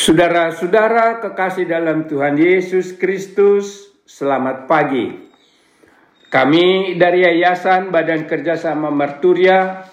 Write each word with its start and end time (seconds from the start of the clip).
Saudara-saudara 0.00 1.20
kekasih 1.20 1.68
dalam 1.68 2.08
Tuhan 2.08 2.40
Yesus 2.40 2.96
Kristus, 2.96 3.92
selamat 4.08 4.64
pagi. 4.64 5.12
Kami 6.24 6.96
dari 6.96 7.20
Yayasan 7.20 7.92
Badan 7.92 8.24
Kerjasama 8.24 8.88
Marturia 8.88 9.84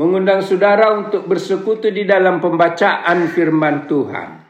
mengundang 0.00 0.40
saudara 0.40 0.96
untuk 0.96 1.28
bersekutu 1.28 1.92
di 1.92 2.08
dalam 2.08 2.40
pembacaan 2.40 3.28
firman 3.28 3.84
Tuhan. 3.84 4.40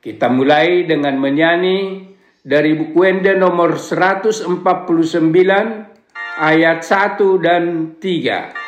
Kita 0.00 0.32
mulai 0.32 0.88
dengan 0.88 1.20
menyanyi 1.20 2.08
dari 2.40 2.72
buku 2.72 2.96
Ende 3.04 3.36
nomor 3.36 3.76
149 3.76 4.56
ayat 6.40 6.80
1 6.80 7.44
dan 7.44 7.92
3. 8.00 8.59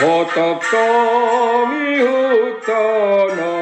Hotokomi 0.00 2.00
hutono 2.00 3.52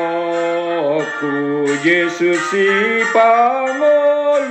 ku 1.18 1.66
Yesus 1.82 2.38
si 2.50 2.66
pangoluau 3.10 4.46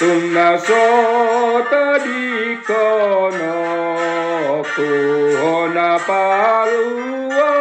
Tumna 0.00 0.56
tadi 1.68 2.56
kono 2.64 3.60
ku 4.72 4.88
hona 5.40 5.92
palua 6.08 7.52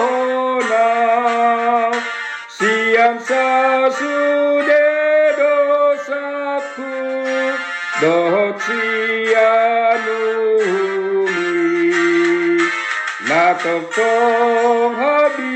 hona. 0.00 0.88
Siam 2.48 3.16
sasude 3.28 4.84
dosaku 5.40 6.92
dohot 8.04 8.60
Natokong 13.62 14.98
habiaraku 14.98 15.46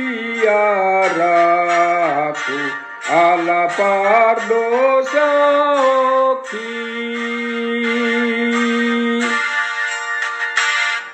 ala 3.11 3.67
pardosa 3.75 5.27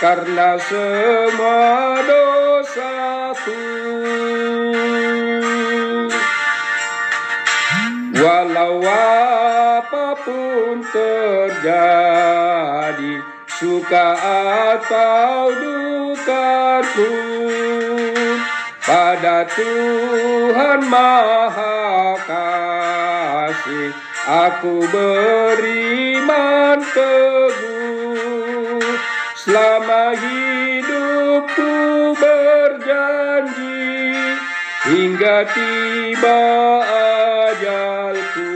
Karena 0.01 0.57
semua 0.57 2.01
dosaku. 2.01 3.61
Walau 8.17 8.81
apa 8.81 10.17
pun 10.25 10.81
terjadi 10.89 11.61
Suka 13.45 14.17
atau 14.73 15.53
dukaku 15.53 17.37
pada 19.07 19.47
Tuhan 19.47 20.83
Maha 20.91 22.19
Kasih 22.27 23.95
aku 24.27 24.83
beriman 24.91 26.83
teguh. 26.91 28.19
Selama 29.39 30.11
hidupku 30.11 31.71
berjanji 32.19 34.11
hingga 34.91 35.47
tiba 35.55 36.43
ajalku. 37.47 38.51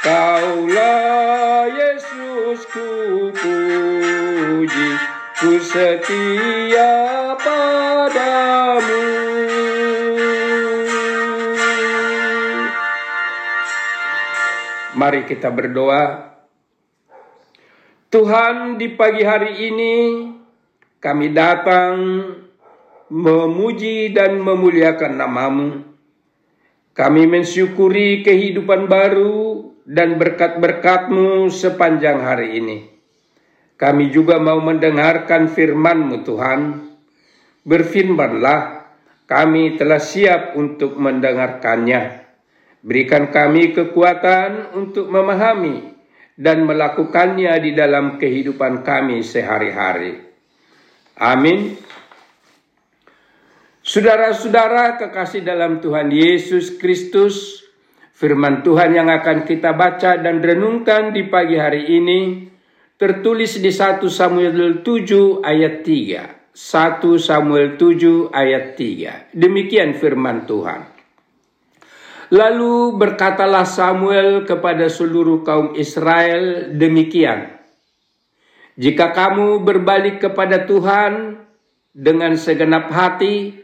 Kaulah 0.00 1.68
Yesus 1.68 2.64
ku 2.72 3.28
puji 3.28 4.90
ku 5.36 5.60
setia 5.60 6.55
Mari 14.96 15.28
kita 15.28 15.52
berdoa 15.52 16.32
Tuhan 18.08 18.80
di 18.80 18.96
pagi 18.96 19.20
hari 19.28 19.68
ini 19.68 19.94
kami 20.96 21.36
datang 21.36 21.94
memuji 23.12 24.10
dan 24.16 24.40
memuliakan 24.40 25.12
namamu 25.20 25.84
kami 26.96 27.28
mensyukuri 27.28 28.24
kehidupan 28.24 28.88
baru 28.88 29.68
dan 29.86 30.16
berkat-berkatmu 30.16 31.52
sepanjang 31.52 32.24
hari 32.24 32.56
ini. 32.56 32.88
Kami 33.76 34.08
juga 34.08 34.40
mau 34.40 34.58
mendengarkan 34.64 35.52
firman-Mu 35.52 36.24
Tuhan. 36.24 36.60
Berfirmanlah, 37.68 38.88
kami 39.28 39.76
telah 39.76 40.00
siap 40.00 40.56
untuk 40.56 40.96
mendengarkannya. 40.96 42.25
Berikan 42.86 43.34
kami 43.34 43.74
kekuatan 43.74 44.78
untuk 44.78 45.10
memahami 45.10 45.90
dan 46.38 46.62
melakukannya 46.62 47.50
di 47.58 47.74
dalam 47.74 48.14
kehidupan 48.14 48.86
kami 48.86 49.26
sehari-hari. 49.26 50.22
Amin. 51.18 51.74
Saudara-saudara 53.82 55.02
kekasih 55.02 55.42
dalam 55.42 55.82
Tuhan 55.82 56.14
Yesus 56.14 56.78
Kristus, 56.78 57.66
firman 58.14 58.62
Tuhan 58.62 58.94
yang 58.94 59.10
akan 59.10 59.42
kita 59.42 59.74
baca 59.74 60.22
dan 60.22 60.38
renungkan 60.38 61.10
di 61.10 61.26
pagi 61.26 61.58
hari 61.58 61.90
ini 61.90 62.46
tertulis 62.94 63.58
di 63.58 63.74
1 63.74 63.98
Samuel 64.06 64.86
7 64.86 65.42
ayat 65.42 65.82
3. 65.82 66.54
1 66.54 67.02
Samuel 67.18 67.74
7 67.74 68.30
ayat 68.30 68.78
3. 68.78 69.34
Demikian 69.34 69.98
firman 69.98 70.46
Tuhan. 70.46 70.95
Lalu 72.34 72.98
berkatalah 72.98 73.62
Samuel 73.62 74.42
kepada 74.42 74.90
seluruh 74.90 75.46
kaum 75.46 75.78
Israel 75.78 76.74
demikian. 76.74 77.54
Jika 78.74 79.14
kamu 79.14 79.62
berbalik 79.62 80.18
kepada 80.18 80.66
Tuhan 80.66 81.38
dengan 81.94 82.34
segenap 82.34 82.90
hati, 82.90 83.62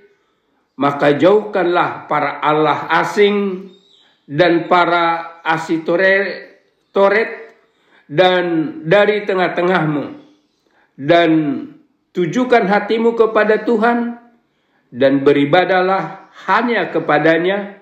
maka 0.78 1.12
jauhkanlah 1.18 2.06
para 2.06 2.38
Allah 2.38 2.86
asing 3.02 3.68
dan 4.30 4.70
para 4.70 5.36
asitoret 5.42 6.54
dan 8.06 8.44
dari 8.86 9.26
tengah-tengahmu 9.26 10.04
dan 10.96 11.30
tujukan 12.14 12.64
hatimu 12.70 13.18
kepada 13.18 13.66
Tuhan 13.66 14.22
dan 14.92 15.24
beribadalah 15.24 16.30
hanya 16.46 16.88
kepadanya 16.92 17.81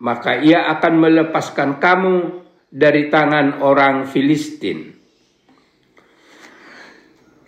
maka 0.00 0.40
ia 0.40 0.68
akan 0.76 0.94
melepaskan 1.00 1.80
kamu 1.80 2.16
dari 2.68 3.08
tangan 3.08 3.64
orang 3.64 4.04
Filistin. 4.04 4.92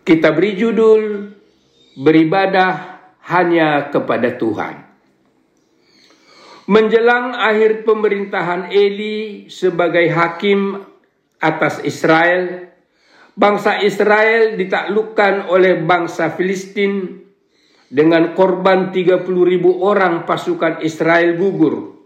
Kita 0.00 0.32
beri 0.32 0.56
judul 0.56 1.02
beribadah 2.00 2.72
hanya 3.28 3.92
kepada 3.92 4.32
Tuhan. 4.40 4.88
Menjelang 6.68 7.36
akhir 7.36 7.84
pemerintahan 7.84 8.72
Eli 8.72 9.48
sebagai 9.52 10.08
hakim 10.12 10.80
atas 11.40 11.80
Israel, 11.84 12.72
bangsa 13.36 13.84
Israel 13.84 14.56
ditaklukkan 14.56 15.48
oleh 15.48 15.80
bangsa 15.80 16.32
Filistin 16.32 17.24
dengan 17.88 18.36
korban 18.36 18.92
30 18.92 19.24
ribu 19.24 19.80
orang 19.80 20.28
pasukan 20.28 20.84
Israel 20.84 21.36
gugur, 21.40 21.97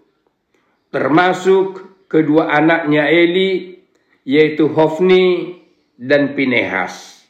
termasuk 0.92 2.04
kedua 2.06 2.52
anaknya 2.52 3.08
Eli, 3.08 3.80
yaitu 4.28 4.68
Hofni 4.70 5.56
dan 5.96 6.36
Pinehas. 6.36 7.24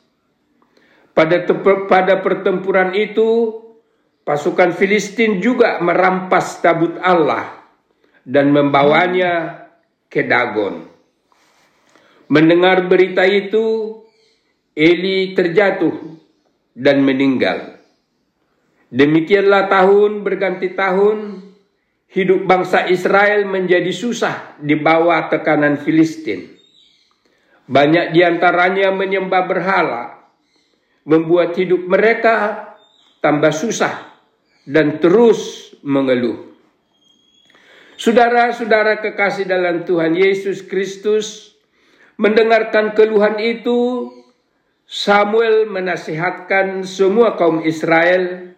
Pada, 1.14 1.46
pada 1.86 2.18
pertempuran 2.18 2.92
itu, 2.98 3.62
pasukan 4.26 4.74
Filistin 4.74 5.38
juga 5.38 5.78
merampas 5.78 6.58
tabut 6.58 6.98
Allah 6.98 7.62
dan 8.26 8.50
membawanya 8.50 9.64
ke 10.10 10.26
Dagon. 10.26 10.88
Mendengar 12.32 12.88
berita 12.88 13.28
itu, 13.28 14.00
Eli 14.72 15.36
terjatuh 15.36 16.16
dan 16.72 17.04
meninggal. 17.04 17.76
Demikianlah 18.88 19.68
tahun 19.68 20.24
berganti 20.24 20.72
tahun, 20.72 21.51
hidup 22.12 22.44
bangsa 22.44 22.88
Israel 22.92 23.48
menjadi 23.48 23.88
susah 23.90 24.60
di 24.60 24.76
bawah 24.76 25.32
tekanan 25.32 25.80
Filistin. 25.80 26.52
Banyak 27.66 28.12
di 28.12 28.20
antaranya 28.20 28.92
menyembah 28.92 29.44
berhala, 29.48 30.04
membuat 31.08 31.56
hidup 31.56 31.88
mereka 31.88 32.68
tambah 33.24 33.50
susah 33.50 34.12
dan 34.68 35.00
terus 35.00 35.72
mengeluh. 35.80 36.52
Saudara-saudara 37.96 39.00
kekasih 39.00 39.46
dalam 39.46 39.86
Tuhan 39.86 40.12
Yesus 40.18 40.66
Kristus, 40.66 41.52
Mendengarkan 42.22 42.92
keluhan 42.92 43.40
itu, 43.40 44.12
Samuel 44.84 45.66
menasihatkan 45.66 46.84
semua 46.86 47.34
kaum 47.40 47.64
Israel 47.66 48.54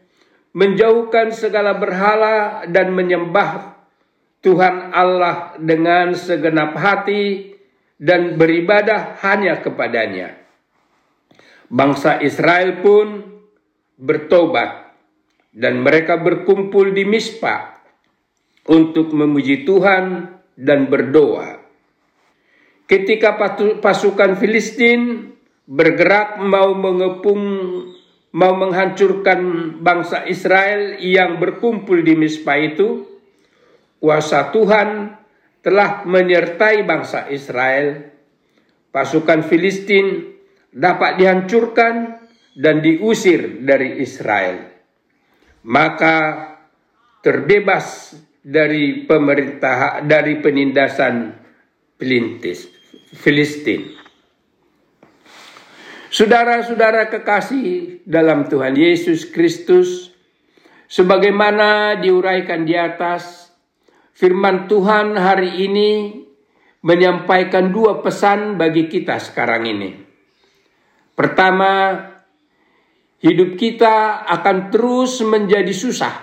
menjauhkan 0.54 1.34
segala 1.34 1.74
berhala 1.74 2.62
dan 2.70 2.94
menyembah 2.94 3.74
Tuhan 4.40 4.94
Allah 4.94 5.58
dengan 5.58 6.14
segenap 6.14 6.78
hati 6.78 7.54
dan 7.98 8.38
beribadah 8.38 9.18
hanya 9.26 9.58
kepadanya. 9.58 10.38
Bangsa 11.68 12.22
Israel 12.22 12.80
pun 12.80 13.06
bertobat 13.98 14.94
dan 15.50 15.82
mereka 15.82 16.20
berkumpul 16.22 16.94
di 16.94 17.02
Mispa 17.02 17.82
untuk 18.70 19.10
memuji 19.10 19.66
Tuhan 19.66 20.30
dan 20.54 20.86
berdoa 20.86 21.64
ketika 22.84 23.36
pasukan 23.80 24.36
Filistin 24.36 25.32
bergerak 25.64 26.40
mau 26.40 26.76
mengepung 26.76 27.42
mau 28.34 28.58
menghancurkan 28.58 29.38
bangsa 29.78 30.26
Israel 30.26 30.98
yang 30.98 31.38
berkumpul 31.38 32.02
di 32.02 32.18
Mispa 32.18 32.58
itu 32.58 33.06
kuasa 34.02 34.50
Tuhan 34.50 35.14
telah 35.62 36.02
menyertai 36.04 36.82
bangsa 36.82 37.30
Israel 37.30 38.10
pasukan 38.90 39.46
Filistin 39.46 40.34
dapat 40.74 41.16
dihancurkan 41.16 41.94
dan 42.58 42.82
diusir 42.82 43.62
dari 43.62 44.02
Israel 44.02 44.74
maka 45.64 46.50
terbebas 47.24 48.12
dari 48.44 49.08
pemerintah 49.08 50.04
dari 50.04 50.36
penindasan 50.44 51.32
Filistin. 53.16 54.03
Saudara-saudara 56.14 57.10
kekasih 57.10 58.06
dalam 58.06 58.46
Tuhan 58.46 58.78
Yesus 58.78 59.26
Kristus, 59.34 60.14
sebagaimana 60.86 61.98
diuraikan 61.98 62.62
di 62.62 62.78
atas, 62.78 63.50
firman 64.14 64.70
Tuhan 64.70 65.18
hari 65.18 65.66
ini 65.66 66.22
menyampaikan 66.86 67.74
dua 67.74 67.98
pesan 67.98 68.54
bagi 68.54 68.86
kita 68.86 69.18
sekarang 69.18 69.66
ini. 69.66 69.90
Pertama, 71.18 71.98
hidup 73.18 73.58
kita 73.58 74.22
akan 74.38 74.70
terus 74.70 75.18
menjadi 75.18 75.74
susah 75.74 76.14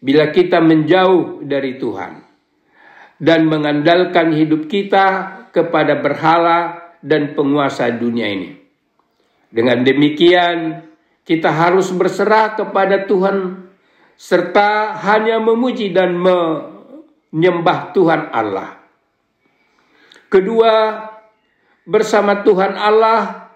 bila 0.00 0.32
kita 0.32 0.64
menjauh 0.64 1.44
dari 1.44 1.76
Tuhan 1.76 2.16
dan 3.20 3.44
mengandalkan 3.44 4.32
hidup 4.32 4.72
kita 4.72 5.04
kepada 5.52 6.00
berhala 6.00 6.80
dan 7.04 7.36
penguasa 7.36 7.92
dunia 7.92 8.32
ini. 8.32 8.61
Dengan 9.52 9.84
demikian, 9.84 10.80
kita 11.28 11.52
harus 11.52 11.92
berserah 11.92 12.56
kepada 12.56 13.04
Tuhan 13.04 13.68
serta 14.16 14.96
hanya 15.04 15.44
memuji 15.44 15.92
dan 15.92 16.16
menyembah 16.16 17.92
Tuhan 17.92 18.32
Allah. 18.32 18.80
Kedua, 20.32 21.04
bersama 21.84 22.40
Tuhan 22.40 22.80
Allah 22.80 23.52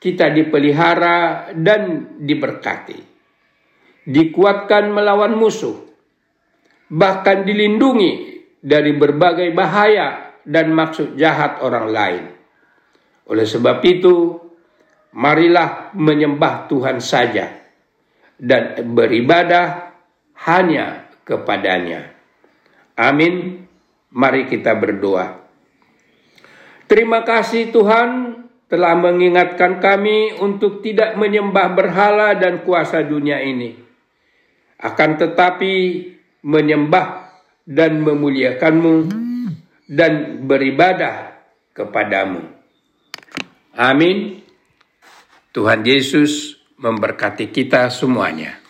kita 0.00 0.32
dipelihara 0.32 1.52
dan 1.52 2.14
diberkati. 2.22 2.98
Dikuatkan 4.06 4.94
melawan 4.94 5.34
musuh, 5.34 5.74
bahkan 6.88 7.42
dilindungi 7.42 8.38
dari 8.62 8.94
berbagai 8.94 9.50
bahaya 9.50 10.38
dan 10.46 10.70
maksud 10.70 11.18
jahat 11.18 11.58
orang 11.58 11.86
lain. 11.90 12.24
Oleh 13.26 13.42
sebab 13.42 13.82
itu, 13.82 14.45
marilah 15.14 15.92
menyembah 15.94 16.66
Tuhan 16.66 16.98
saja 16.98 17.52
dan 18.40 18.78
beribadah 18.94 19.94
hanya 20.46 21.06
kepadanya. 21.26 22.12
Amin. 22.96 23.66
Mari 24.16 24.48
kita 24.48 24.72
berdoa. 24.78 25.44
Terima 26.86 27.26
kasih 27.26 27.74
Tuhan 27.74 28.40
telah 28.70 28.94
mengingatkan 28.94 29.82
kami 29.82 30.38
untuk 30.38 30.80
tidak 30.80 31.18
menyembah 31.18 31.74
berhala 31.74 32.38
dan 32.38 32.62
kuasa 32.62 33.02
dunia 33.02 33.42
ini. 33.42 33.74
Akan 34.80 35.18
tetapi 35.18 35.74
menyembah 36.46 37.26
dan 37.66 37.98
memuliakanmu 38.00 38.94
dan 39.90 40.42
beribadah 40.46 41.34
kepadamu. 41.74 42.46
Amin. 43.74 44.45
Tuhan 45.56 45.88
Yesus 45.88 46.60
memberkati 46.76 47.48
kita 47.48 47.88
semuanya. 47.88 48.60